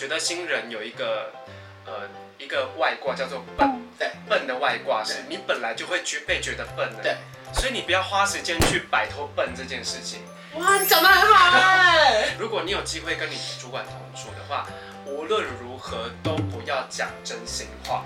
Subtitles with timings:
[0.00, 1.30] 觉得新人有一个
[1.84, 2.08] 呃
[2.38, 3.68] 一个外挂叫做笨，
[3.98, 7.16] 对，笨的外挂是你本来就会觉被觉得笨的，对，
[7.52, 10.22] 所以你不要花时间去摆脱笨这件事情。
[10.54, 12.34] 哇，你讲得很好哎！
[12.40, 14.66] 如果你有机会跟你主管同处的话，
[15.04, 18.02] 无论如何都不要讲真心话，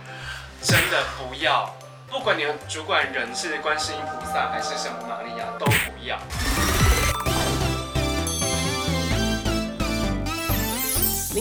[0.61, 1.73] 真的不要，
[2.09, 6.19] 不管你的主管人是观世音菩萨还是什么玛利亚，都不要。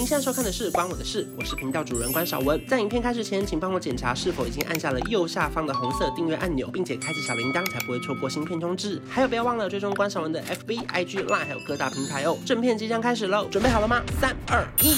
[0.04, 2.61] 您现在收看的是《关我的事》，我是频道主人关少文。
[2.68, 9.01] 在影片开始前，请帮我检查是否已经按下了右下方的红色订阅按钮，并且开启小铃铛，才不会错过新片通知。
[9.09, 12.37] 还有，不要忘了追踪关少文的 FB、IG、Line，还有各大平台哦。
[12.45, 14.04] 正片即将开始喽，准备好了吗？
[14.19, 14.93] 三、二、一。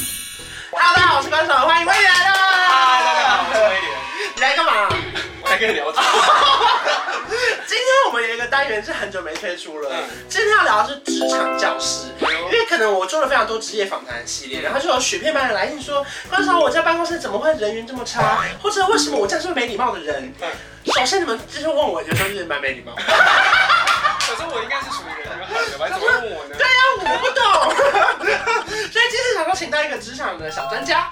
[0.72, 2.34] Hello，大家好，我是关少文，欢迎威廉来了。
[2.34, 3.84] 嗨，大家好，我是威廉。
[4.38, 4.90] 你来干嘛？
[5.44, 6.04] 我来跟你聊天。
[7.68, 12.08] 今天我们有一个单元是很久没推出了，嗯、今天要聊的是职场教室。
[12.56, 18.46] 因为可能我做了非常多职业访谈系列，然后就有雪片般的来信说，关韶文，我家办公室怎么会人缘这么差？
[18.64, 20.34] 或者为什么我这样是没礼貌的人？
[20.86, 22.94] 首先你们就是问我，有时候就是蛮没礼貌。
[22.96, 25.90] 可是我应该是属于人缘好的吧？
[25.90, 26.56] 怎么问我呢？
[26.58, 27.44] 对呀、啊，我不懂。
[28.90, 31.12] 所以今天想说请到一个职场的小专家。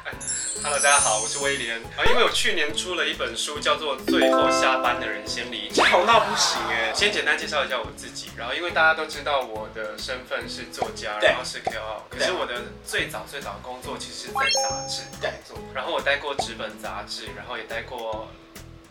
[0.63, 2.07] Hello，大家好，我是威廉啊。
[2.07, 6.89] 因为我去年出了一本书，叫做《最后下班的人先离职》，红到不行哎。
[6.95, 18.25] 先简单介绍一下我自己，然后因为大家都知道我的身份是作家，然后是 KOL，可是我的最早最早的工作其实是在杂志工作，然后我待过纸本杂志，然后也待过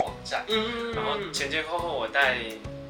[0.00, 2.36] 网站，嗯，然后前前后后我带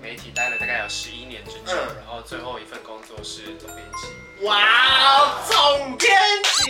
[0.02, 4.44] 媒体待了大概有十一年之久，然后最后一份工作是总编辑。
[4.44, 6.10] 哇，总编
[6.42, 6.61] 辑！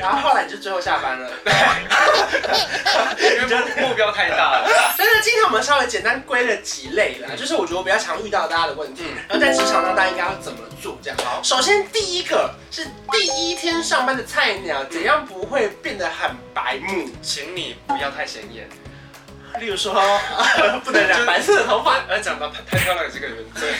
[0.00, 1.52] 然后后来你就最后下班了，对，
[3.36, 4.66] 因为目标太大了。
[4.96, 11.18] 所以呢，今天我们稍微简单归了几类了，就是我觉得我比较常遇到大家的问题，然后在职场上大家应该要怎么做这样。
[11.22, 17.10] 好，首先第一个是第一天上班的菜鸟，怎样不会变得很白目？
[17.20, 18.66] 请你不要太显眼。
[19.58, 19.92] 例如说，
[20.84, 21.98] 不能染白色的头发。
[22.08, 23.74] 而讲到太漂亮的这个人，对，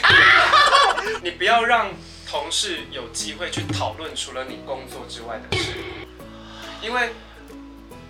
[1.22, 1.88] 你不要让
[2.28, 5.74] 同事有机会去讨论除了你工作之外的事，
[6.82, 7.12] 因为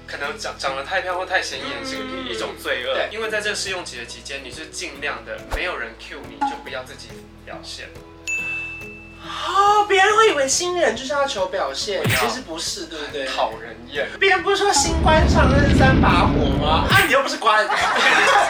[0.06, 1.97] 可能长长得太漂亮或太显眼是
[2.28, 2.94] 一种罪恶。
[2.94, 7.08] 对，因为在这个试用期的期间，你是尽量的没有人 cue 你，就不要自己
[7.44, 7.88] 表现。
[9.22, 13.26] 哦，别人会以为新人就是要求表现，其实不是，对不对？
[13.26, 14.08] 讨人厌。
[14.19, 16.87] 别人不是说新官上任三把火吗？
[16.91, 17.66] 啊，你又不是官，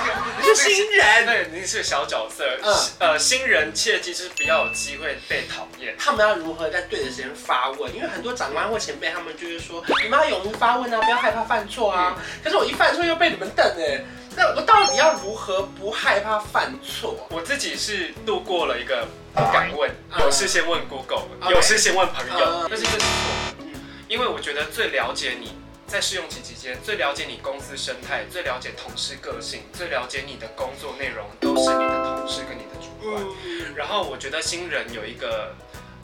[1.20, 2.44] 新人，对，你是小角色。
[2.62, 5.94] 嗯，呃，新人切记是比较有机会被讨厌。
[5.98, 7.94] 他们要如何在对的时间发问？
[7.94, 12.16] 因为很多长官或前辈，他们就是说，你们要勇于发问啊，不要害怕犯错啊。
[12.42, 14.00] 可是我一犯错又被你们瞪哎。
[14.36, 17.26] 那我到底要如何不害怕犯错？
[17.30, 23.66] 我自己是度过了一个不敢问，有事先问 Google，有事先问朋友，但是这是错。
[24.08, 25.52] 因为我觉得最了解你
[25.90, 33.74] 在试用期期间，最了解你公司生态，最了解同事个性，最了解你的工作内容，都是你的同事跟你的主管。
[33.74, 35.52] 然后我觉得新人有一个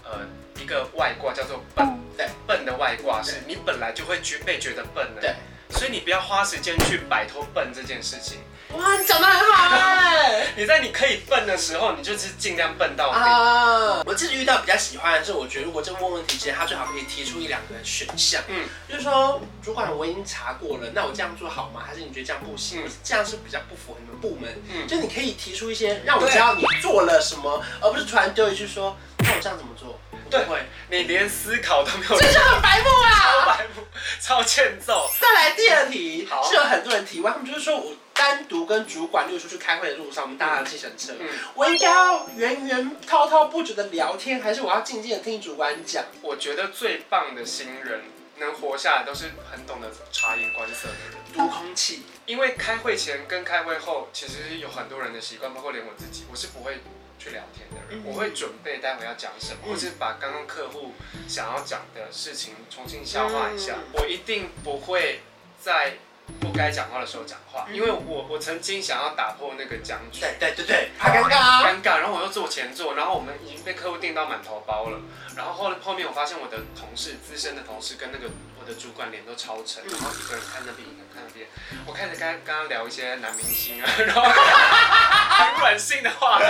[0.02, 0.26] 呃
[0.60, 1.86] 一个外挂叫做笨，
[2.16, 5.20] 对，笨的外挂是你本来就会觉被觉得笨的。
[5.20, 5.34] 对。
[5.70, 8.38] 所以你不要花时间去摆脱笨这件事情。
[8.76, 10.46] 哇，你讲得很好哎！
[10.56, 13.18] 你在你可以笨的时候，你就是尽量笨到底。
[13.18, 18.42] 啊，我自己遇到比较喜欢的是，我觉得如果这个问问题之前，他最好可以提出一两个选项。
[18.48, 21.82] 嗯，就是说，主管我已经查过了，那我这样做好吗？
[21.86, 22.84] 还是你觉得这样不行？
[22.84, 24.62] 嗯、这样是比较不符合你们部门。
[24.72, 29.98] 嗯，就你可以提出一些让我知道你做了什么，而不是突然丢一句说，那我这样怎么做？
[30.28, 30.44] 对，
[30.90, 33.10] 你连思考都没有，这就很白目啊！
[33.12, 33.86] 超白目，
[34.20, 35.08] 超欠揍。
[35.20, 46.04] 再来第二题，是有很多人提问，他们就是说我单独跟主管，例如说去开会的路上，我们搭了计程车，嗯、我应该要源源滔滔不绝的聊天，还是我要静静的听主管讲？
[46.22, 48.00] 我觉得最棒的新人
[48.38, 52.02] 能活下来，都是很懂得察言观色的人，读空气。
[52.24, 56.78] 因为开会前跟开会后，其实有很多人的习惯，包括连我自己，我是不会。
[57.18, 60.92] 去聊天的人，我会准备待会要讲什么，或是把刚刚客户
[61.26, 63.78] 想要讲的事情重新消化一下。
[63.94, 65.22] 我一定不会
[65.58, 65.94] 在
[66.40, 70.20] 不该讲话的时候讲话，因为我我曾经想要打破那个僵局。
[70.20, 71.98] 对对对对，怕尴尬，尴尬。
[71.98, 75.00] 然后我又坐前座，然后我们已经被客户订到满头包了。
[75.36, 78.26] 然后后后面我发现我的同事，资深的同事跟那个
[78.58, 78.66] 我。
[78.66, 81.46] 的主管脸都超沉，然后一个人看那边，一个人看那边。
[81.86, 86.44] 我开始跟刚刚聊一些男明星啊， 然后很软性的话题，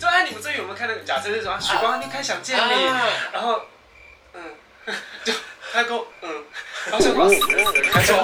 [0.00, 1.00] 就哎，你们最近有没有看那个？
[1.00, 1.60] 假设是什么？
[1.60, 2.86] 许光你看想见你，
[3.34, 3.60] 然后
[4.32, 4.56] 嗯，
[5.22, 5.34] 就
[5.70, 6.44] 他跟我嗯，
[6.86, 8.22] 然后就死死开始话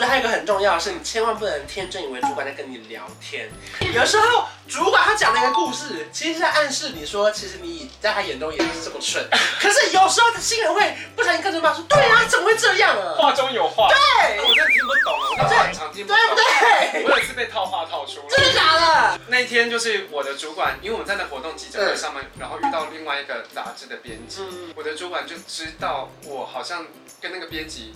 [0.00, 3.50] 觉得还有一个很重要的是，你千万不能天真以为主管在跟你聊天。
[3.92, 9.22] 有时候主管他讲的一个故事，其实是在暗示你说，其实你在他眼中也是这么蠢。
[9.60, 10.80] 可是有时候新人会。
[11.14, 13.14] 不小心跟着骂说，对啊，怎么会这样啊？
[13.14, 13.88] 话中有话。
[13.88, 16.16] 对，我真的听不懂了，我很常听不懂。
[16.16, 17.04] 对不对？
[17.04, 18.28] 我有一次被套话套出来。
[18.30, 19.20] 真的假的？
[19.28, 24.40] 那一天就是我的主管，因为我们在那活动记者会上面，然后遇到另外一个杂志的编辑，
[24.74, 26.86] 我的主管就知道我好像
[27.20, 27.92] 跟那个编辑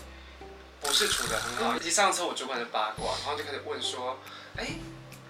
[0.84, 1.76] 不是处得很好。
[1.78, 4.20] 一上车，我主管就八卦，然后就开始问说，
[4.56, 4.66] 哎。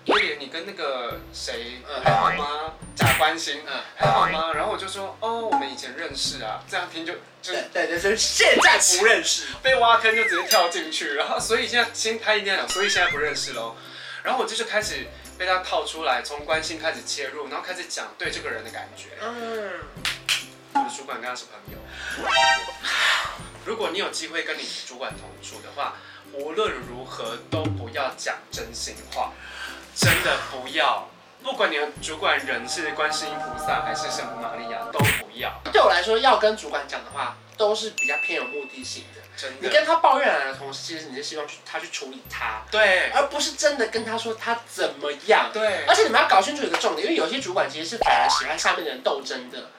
[0.08, 2.74] 威廉，你跟那个谁还好吗？
[2.94, 4.52] 假关心，嗯，还好吗？
[4.52, 6.62] 然后我就说，哦，我们以前认识啊。
[6.70, 13.76] 这样听就就对对对，现在不认识，被挖坑就直接跳进去，然后所以现在先他一定要讲，所以现在不认识喽。
[14.22, 15.06] 然后我就就开始
[15.38, 19.08] 被他套出来，从关心开始切入，然后开始讲对这个人的感觉。
[19.22, 19.70] 嗯，
[20.74, 21.78] 我的主管跟他是朋友。
[23.64, 25.94] 如果你有机会跟你主管同处的话，
[26.32, 29.32] 无论如何都不要讲真心话。
[29.96, 31.08] 真的不要，
[31.42, 35.52] 不管你的主管人是观世音菩萨还是圣母玛利亚，都不要。
[35.72, 39.20] 对我来说，要跟主管讲的话，都是比较偏有目的性的。
[39.36, 45.50] 真的，你跟他抱怨来的同时，其实你是希望去他去处理他，对，而不是真的跟他说他怎么样。
[45.52, 49.70] 对，而且你们要搞清楚一个重点，因为有些主管其实是反而喜欢下面的人斗争的。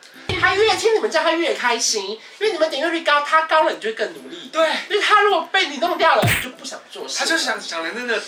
[0.45, 4.49] 他越听你们这样，他越开心，因为你们点阅率高，他高了，你就会更努力。
[4.51, 7.19] 对，因为他如果被你弄掉了，你就不想做事。
[7.19, 8.23] 他就想想的那个。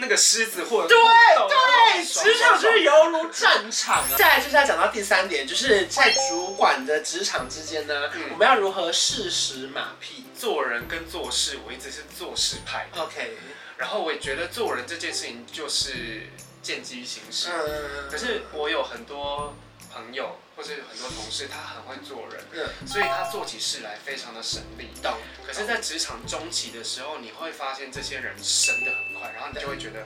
[0.00, 4.14] 那个狮子或者对对，职场就是犹如战场啊。
[4.16, 10.24] 再来就是要讲到第三点，就是在主管的职场之间呢，嗯、我们要如何适时马屁。
[10.38, 12.86] 做人跟做事，我一直是做事派。
[12.96, 13.38] OK，
[13.76, 16.28] 然后我也觉得做人这件事情就是
[16.62, 17.48] 见机行事。
[17.52, 19.56] 嗯，可是我有很多
[19.92, 20.38] 朋友。
[20.58, 24.90] 或是很多同事，他很会做人，嗯，所以他做起事来非常的省力。
[25.00, 25.14] 懂。
[25.46, 30.04] 可是，在职场中期的时候，你会发现这些人升得很快，然后你就会觉得，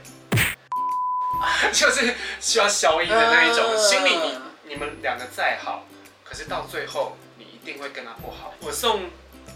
[1.73, 3.75] 就是需要消音的那一种。
[3.75, 5.87] 心里你你们两个再好，
[6.23, 8.53] 可是到最后你一定会跟他不好。
[8.59, 9.09] 我送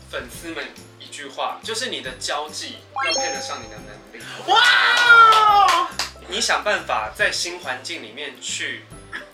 [0.09, 0.65] 粉丝们
[0.99, 4.25] 一句话，就是你的交际要配得上你的能力。
[4.47, 5.91] 哇！
[6.27, 8.83] 你想办法在新环境里面去。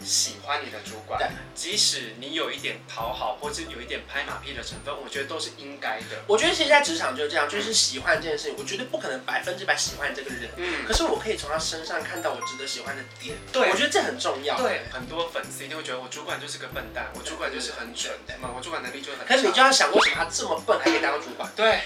[0.06, 6.24] 喜欢你的主管，即使你有一点讨好，或者有一点拍马屁的成分，我觉得都是应该的。
[6.28, 10.50] 我觉得其实，在职场就是这样，就是喜欢这件事情，我绝对不可能百分之百喜欢这个人。
[10.58, 13.36] 嗯，可是我可以从他身上看到我值得喜欢的点。
[13.52, 14.58] 对，我觉得这很重要。
[14.58, 18.50] 对，很多粉丝一定会觉得我主管就是个笨蛋，我主管就是很蠢，对吗？
[18.56, 19.26] 我主管能力就很。
[19.26, 21.50] 可是你就要想，为什么他这么笨还可以当主管？
[21.56, 21.82] 对，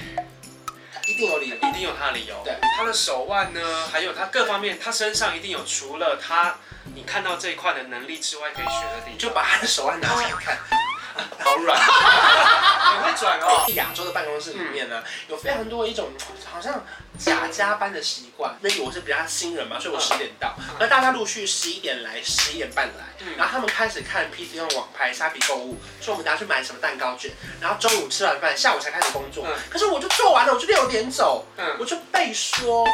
[1.07, 2.35] 一定有理由，一定有他的理由。
[2.43, 6.55] 对，他的手腕呢，还有他各方面，他身上一定有除了他。
[6.95, 10.57] 你看到这一块的能力之外，可以学的地方，就把他的手腕拿出来看，
[11.39, 13.65] 好软， 很会转哦。
[13.75, 16.09] 亚洲的办公室里面呢，有非常多一种
[16.51, 16.83] 好像
[17.17, 18.55] 假加班的习惯。
[18.61, 23.05] 因为我是比较新人嘛，所以我十点到，那大家陆续十一点来，十一点半来，
[23.37, 29.45] 然后他们开始看 PC 用网拍、虾皮购物，说我们等下去买什么蛋糕卷，然后中午吃完饭，下午才开始工作。
[29.69, 31.45] 可是我就做完了，我就六点走，
[31.79, 32.85] 我就被说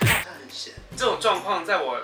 [0.00, 0.72] 他好像很闲。
[0.96, 2.00] 这种状况在我。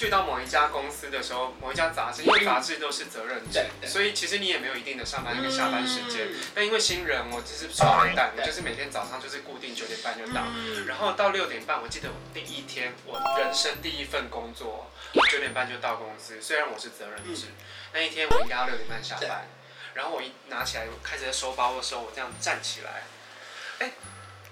[0.00, 6.26] 去到某一家公司的时候，某一家杂志，因为杂志都是责任制，所以其实你也没有一定的上班跟下班时间。
[6.54, 10.40] 但因为新人，我只是耍白蛋，我就是每天早上就是固定九点半就到，
[10.86, 14.90] 然后到六点半，我记得我第一天我人生第一份工作，
[15.30, 16.40] 九点半就到公司。
[16.40, 17.48] 虽然我是责任制，
[17.92, 19.48] 那一天我应该要六点半下班。
[19.92, 23.02] 然后我一拿起来开始在收包的时候，我这样站起来，
[23.80, 23.92] 哎，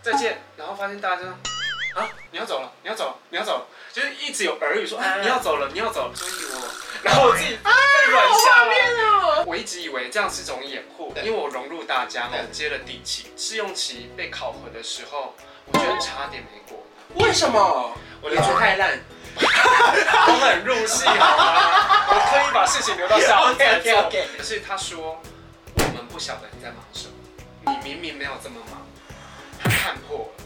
[0.03, 0.43] 再见。
[0.59, 1.58] 然后发现大家说。
[1.99, 2.09] 啊！
[2.31, 6.69] 你要走了，你要走了，你要走了，就是一直有耳语说，哎，你要走了，你要走了，所以我，
[7.03, 9.45] 然后我自己在软下了。
[9.47, 13.33] 我一直以为这样是种掩护，因为我融入大家，我接了底气。
[13.37, 15.35] 试用期被考核的时候，
[15.67, 16.85] 我觉得差点没过。
[17.15, 17.97] 为什么？
[18.21, 19.01] 我的嘴太烂，
[19.39, 22.05] 我很入戏，好吗？
[22.11, 24.11] 我刻意把事情留到下面再做。
[24.37, 25.21] 可是他说，
[25.77, 27.15] 我们不晓得你在忙什么，
[27.65, 28.87] 你明明没有这么忙，
[29.63, 30.38] 他看破了。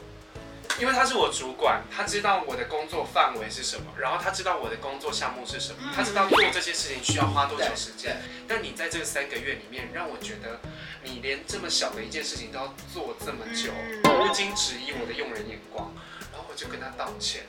[0.81, 8.21] 因为他是我主管，他知道我的工作范围是什么，然后他知道我的工作项目是什么，他知道做这些事情需要花多久时间。
[8.49, 10.61] 但你在这三个月里面，让我觉得
[11.05, 13.71] 你连这么小的一件事情都要做这么久，
[14.11, 15.93] 无经质疑我的用人眼光，
[16.33, 17.43] 然后我就跟他道歉。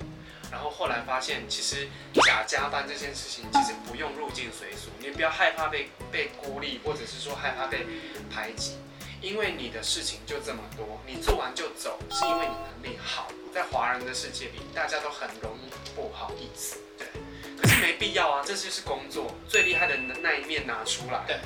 [0.52, 7.88] 然后后来发现，其实假加班这件事情其实不用入境随俗，你不要害怕被被孤立，或者是说害怕被
[8.30, 8.78] 排挤。
[9.20, 12.54] 因为你的事情就这么多，你做完就走，是因为你。
[13.54, 17.06] 在华人的世界里，大家都很容易不好意思，对。
[17.62, 21.38] 可是没必要啊，这就是工作最厉害的那一面拿出来，对。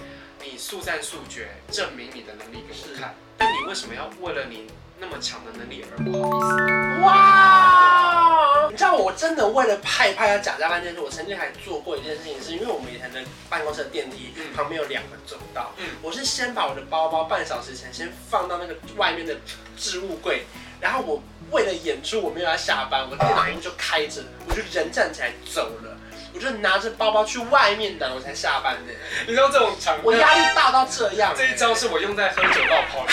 [0.41, 3.13] 你速战速决，证明你的能力给我看。
[3.37, 4.67] 但你为什么要为了你
[4.99, 7.01] 那么强的能力而不好意思？
[7.03, 8.69] 哇！
[8.71, 19.35] 你知道我真的为了害怕要假加班这件事，我曾经还做过一件事情，是因为我们以前的办公室的电梯旁边有两个走道，嗯，我是先把我的包包半小时前先放到那个外面的
[19.75, 20.45] 置物柜，
[20.79, 25.95] 然后我为了演出我没有要下班，我电脑屏就开着，我就人站起来走了。
[26.33, 28.93] 我就拿着包包去外面拿，我才下班的。
[29.25, 31.33] 你知道这种场，我压力大到这样。
[31.35, 33.11] 这一招是我用在喝酒 到跑的。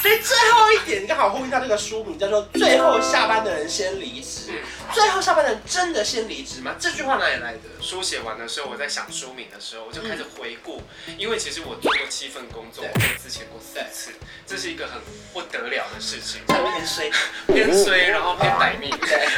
[0.00, 4.52] 所以最后一点，刚好呼应到这个书名，叫做“最后下班的人先离职”。
[4.88, 6.74] 嗯，最后下班的人真的先离职吗？
[6.78, 7.60] 这句话哪里来的？
[7.80, 10.82] 书写完的时候，我在想书名的时候，我就开始回顾，
[11.18, 14.12] 因为其实我做过七份工作，我被资遣过四次，
[14.46, 15.00] 这是一个很
[15.32, 16.40] 不得了的事情。
[16.46, 17.10] 偏衰，
[17.46, 18.90] 偏衰，然后偏歹命。
[19.00, 19.28] 对。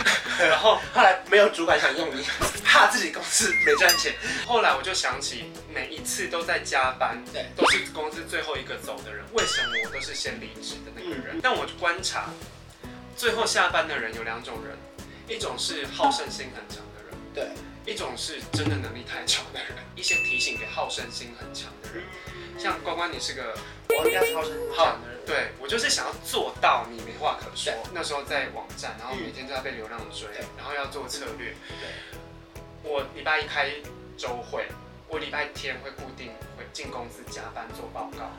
[0.48, 2.24] 然后后来没有主管想用你，
[2.64, 4.14] 怕自己公司没赚钱。
[4.46, 11.40] 后来我就想起，每一次都在加班，对，都是公司最后一个走的人，为什么我都是先离职的那个人？
[11.42, 12.30] 但我观察，
[13.16, 14.78] 最后下班的人有两种人，
[15.28, 19.72] 一种是好胜心很强的人，对，一种是真的能力太强的人。
[19.94, 22.02] 一些提醒给好胜心很强的人，
[22.58, 23.54] 像关关，你是个
[23.90, 27.72] 我应该是好胜心强的人，对，我就是想要做到你没话可说。
[27.92, 31.54] 那时候在网站，然后每天都要被流量追，然后要做策略。
[31.80, 33.70] 对，我礼拜一开
[34.16, 34.66] 周会，
[35.08, 38.30] 我礼拜天会固定会进公司加班做报告。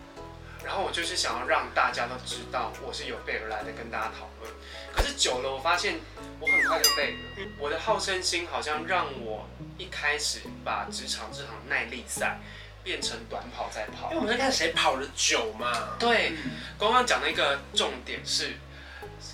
[0.64, 4.54] 然后我就是想要让大家都知道我是有备而来的，跟大家讨论。
[4.94, 6.00] 可是久了，我发现
[6.40, 7.52] 我很快就累了。
[7.58, 9.48] 我的好胜心好像让我
[9.78, 12.40] 一开始把职场这场耐力赛
[12.84, 14.10] 变成短跑在跑。
[14.10, 15.96] 因为我们在看谁跑得久嘛。
[15.98, 16.34] 对，
[16.78, 18.54] 刚刚讲的一个重点是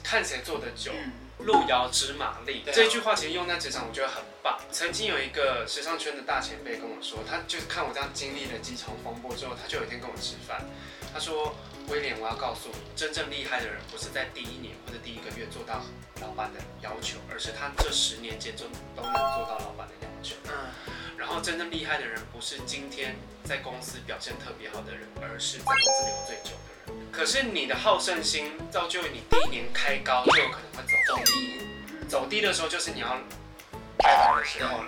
[0.03, 0.91] 看谁做得久。
[1.39, 4.59] 路遥知马力，这句话其实用在职场，我觉得很棒。
[4.71, 10.65] 曾经有一个时尚圈的大前辈跟我说，他就是看我这样经历了几场风波之后，他就有一天跟我吃饭。
[11.13, 11.55] 他说
[11.87, 15.81] ：“威廉，我要告诉你，真正厉害的人不是在第一年或者第一个月做到
[16.19, 18.65] 老板的要求，而是他这十年间就
[18.95, 20.35] 都能做到老板的要求。
[20.45, 20.51] 嗯，
[21.15, 23.15] 然后真正厉害的人不是今天
[23.45, 26.74] 在公司表现特别好的人，而是在公司留最久的人。
[27.11, 31.61] 可是你的好胜心造就你第一年开高就有可能会走低，
[32.07, 33.07] 走低的时候就是你要
[33.97, 34.85] 拜拜的时候了。”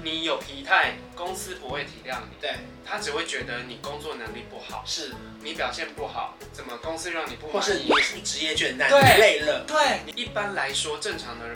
[0.00, 2.54] 你有疲态，公司不会体谅你，对，
[2.86, 5.12] 他只会觉得你工作能力不好，是
[5.42, 7.90] 你表现不好，怎么公司让你不满意？
[7.90, 9.76] 或是你职业倦怠，对，累了，对。
[10.14, 11.46] 一般来说，正常的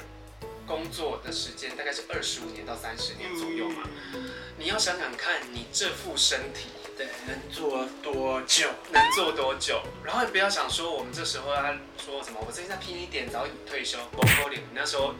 [0.66, 3.88] 工作的时间大概是二十五年到三十年左右嘛。
[4.14, 8.68] 嗯、你要想想看，你这副身体，对，能做多久？
[8.90, 9.82] 能做多久？
[10.04, 11.62] 然后你不要想说，我们这时候要
[11.96, 12.38] 说什么？
[12.46, 13.98] 我最近在拼一点，早点退休。
[14.12, 15.14] 我可能，你那时候。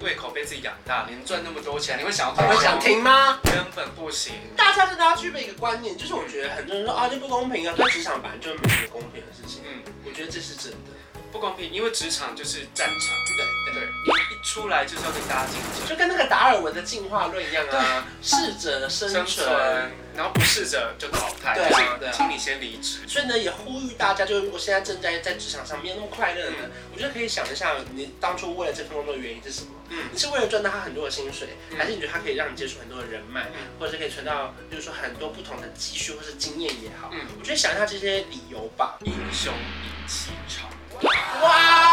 [0.00, 3.40] 胃口被自己养大，连赚那么多钱，你会想要会想停吗？
[3.42, 4.32] 根本不行。
[4.56, 9.60] 大家真的要具备一个观念，就是我觉得很多人说啊，这不公平啊，在职场本来就没有公平的事情。
[9.66, 10.78] 嗯，我觉得这是真的
[11.32, 12.96] 不公平，因为职场就是战场。
[13.74, 13.88] 对对
[14.48, 21.54] 出来就是要跟大家竞争，就跟那个达尔文的进化论一样啊，适者生存，生存，然后不适者就淘汰。
[21.54, 23.00] 对啊，对，请你先离职。
[23.06, 29.68] 所以呢，也呼吁大家，就是如果现在正在在职场上没有那么快乐呢，嗯、我觉得可以想一下，你当初为了这份工作的原因是什么？
[29.90, 37.10] 嗯，你是为了赚到他很多的薪水，还是你觉得他可以让你接触很多的人脉，或者是可以存到，就是说很多不同的积蓄或是经验也好？
[37.12, 38.96] 嗯，我觉得想一下这些理由吧。
[39.04, 40.70] 英雄义气长。
[41.42, 41.48] 哇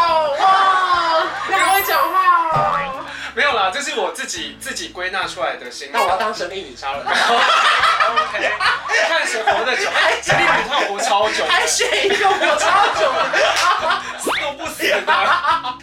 [0.08, 0.44] 哦哇，
[1.48, 2.14] 你好会讲话
[2.52, 3.04] 哦。
[3.34, 5.90] 没有啦，这是我自己自己归纳出来的心。
[5.92, 7.04] 那我要当神力女超人。
[7.06, 8.50] OK，
[9.08, 9.90] 看谁活得久。
[10.22, 11.44] 神力女超活超久。
[11.46, 13.38] 还选一个活超久的。
[14.18, 15.02] 死都不死的。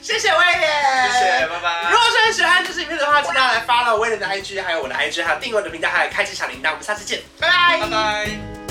[0.01, 1.11] 谢谢威廉。
[1.11, 1.91] 谢谢，拜拜。
[1.91, 6.71] 如果说很喜欢这支影片的话，记得来 follow 威廉的 IG，还有我的 IG，还有订阅我的频道，还有开启小铃铛。
[6.71, 7.79] 我们下次见，拜拜。
[7.81, 8.62] 拜拜。